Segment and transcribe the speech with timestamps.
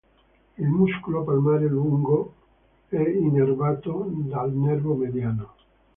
[0.57, 2.33] Il muscolo palmare lungo
[2.89, 5.53] è innervato dal nervo mediano.